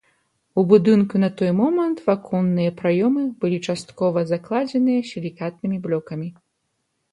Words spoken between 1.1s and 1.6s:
на той